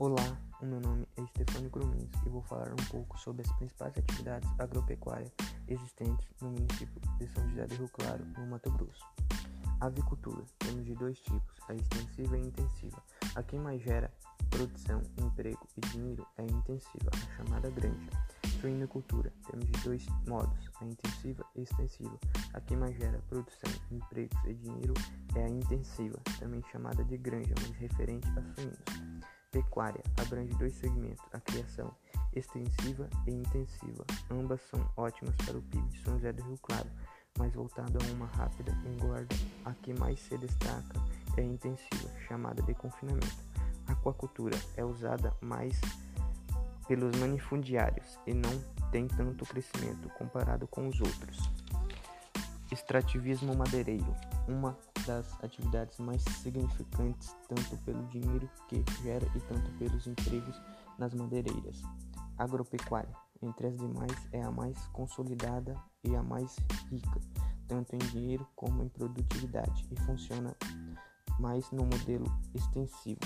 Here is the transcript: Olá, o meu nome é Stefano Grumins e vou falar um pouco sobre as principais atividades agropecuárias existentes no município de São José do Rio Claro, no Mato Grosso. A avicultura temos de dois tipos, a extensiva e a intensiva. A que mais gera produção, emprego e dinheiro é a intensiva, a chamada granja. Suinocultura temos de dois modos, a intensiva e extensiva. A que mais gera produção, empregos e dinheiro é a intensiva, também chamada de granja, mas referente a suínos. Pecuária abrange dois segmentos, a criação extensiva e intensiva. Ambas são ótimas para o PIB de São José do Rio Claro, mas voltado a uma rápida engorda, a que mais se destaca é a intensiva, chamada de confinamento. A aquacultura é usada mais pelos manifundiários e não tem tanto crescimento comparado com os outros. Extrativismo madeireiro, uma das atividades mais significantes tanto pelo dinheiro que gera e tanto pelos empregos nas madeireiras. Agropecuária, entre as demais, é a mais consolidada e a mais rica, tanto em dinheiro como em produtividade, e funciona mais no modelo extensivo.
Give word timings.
Olá, 0.00 0.40
o 0.62 0.64
meu 0.64 0.80
nome 0.80 1.06
é 1.18 1.26
Stefano 1.26 1.68
Grumins 1.68 2.08
e 2.24 2.30
vou 2.30 2.40
falar 2.40 2.72
um 2.72 2.88
pouco 2.88 3.20
sobre 3.20 3.42
as 3.42 3.52
principais 3.58 3.92
atividades 3.98 4.48
agropecuárias 4.58 5.30
existentes 5.68 6.26
no 6.40 6.52
município 6.52 7.02
de 7.18 7.28
São 7.28 7.46
José 7.50 7.66
do 7.66 7.74
Rio 7.74 7.88
Claro, 7.90 8.24
no 8.38 8.46
Mato 8.46 8.70
Grosso. 8.70 9.04
A 9.78 9.88
avicultura 9.88 10.42
temos 10.60 10.86
de 10.86 10.94
dois 10.94 11.20
tipos, 11.20 11.54
a 11.68 11.74
extensiva 11.74 12.38
e 12.38 12.40
a 12.40 12.44
intensiva. 12.46 13.02
A 13.34 13.42
que 13.42 13.58
mais 13.58 13.82
gera 13.82 14.10
produção, 14.48 15.02
emprego 15.18 15.68
e 15.76 15.80
dinheiro 15.88 16.26
é 16.38 16.42
a 16.44 16.46
intensiva, 16.46 17.10
a 17.12 17.36
chamada 17.36 17.68
granja. 17.68 18.10
Suinocultura 18.58 19.30
temos 19.50 19.66
de 19.66 19.84
dois 19.84 20.06
modos, 20.26 20.70
a 20.80 20.84
intensiva 20.86 21.44
e 21.54 21.60
extensiva. 21.60 22.18
A 22.54 22.60
que 22.62 22.74
mais 22.74 22.96
gera 22.96 23.20
produção, 23.28 23.70
empregos 23.90 24.42
e 24.46 24.54
dinheiro 24.54 24.94
é 25.36 25.44
a 25.44 25.48
intensiva, 25.50 26.18
também 26.38 26.62
chamada 26.72 27.04
de 27.04 27.18
granja, 27.18 27.52
mas 27.60 27.76
referente 27.76 28.26
a 28.30 28.54
suínos. 28.54 29.39
Pecuária 29.50 30.02
abrange 30.16 30.54
dois 30.54 30.74
segmentos, 30.74 31.24
a 31.32 31.40
criação 31.40 31.92
extensiva 32.32 33.08
e 33.26 33.32
intensiva. 33.32 34.04
Ambas 34.30 34.60
são 34.70 34.88
ótimas 34.96 35.34
para 35.44 35.58
o 35.58 35.62
PIB 35.62 35.88
de 35.88 36.02
São 36.02 36.14
José 36.14 36.32
do 36.32 36.42
Rio 36.44 36.58
Claro, 36.62 36.88
mas 37.36 37.52
voltado 37.52 37.98
a 37.98 38.12
uma 38.12 38.26
rápida 38.26 38.72
engorda, 38.86 39.34
a 39.64 39.72
que 39.74 39.92
mais 39.94 40.20
se 40.20 40.38
destaca 40.38 41.00
é 41.36 41.40
a 41.40 41.44
intensiva, 41.44 42.10
chamada 42.28 42.62
de 42.62 42.74
confinamento. 42.74 43.44
A 43.88 43.92
aquacultura 43.92 44.56
é 44.76 44.84
usada 44.84 45.34
mais 45.40 45.80
pelos 46.86 47.16
manifundiários 47.18 48.18
e 48.26 48.34
não 48.34 48.50
tem 48.90 49.06
tanto 49.08 49.44
crescimento 49.44 50.08
comparado 50.10 50.66
com 50.66 50.88
os 50.88 51.00
outros. 51.00 51.38
Extrativismo 52.70 53.54
madeireiro, 53.56 54.14
uma 54.46 54.76
das 55.06 55.26
atividades 55.42 55.98
mais 55.98 56.22
significantes 56.22 57.34
tanto 57.48 57.76
pelo 57.84 58.06
dinheiro 58.08 58.48
que 58.68 58.84
gera 59.02 59.26
e 59.34 59.40
tanto 59.40 59.70
pelos 59.78 60.06
empregos 60.06 60.60
nas 60.98 61.14
madeireiras. 61.14 61.82
Agropecuária, 62.38 63.14
entre 63.42 63.68
as 63.68 63.76
demais, 63.76 64.28
é 64.32 64.42
a 64.42 64.50
mais 64.50 64.78
consolidada 64.88 65.74
e 66.04 66.14
a 66.14 66.22
mais 66.22 66.56
rica, 66.90 67.20
tanto 67.68 67.94
em 67.94 67.98
dinheiro 67.98 68.46
como 68.56 68.82
em 68.82 68.88
produtividade, 68.88 69.86
e 69.90 70.00
funciona 70.02 70.54
mais 71.38 71.70
no 71.70 71.84
modelo 71.84 72.26
extensivo. 72.54 73.20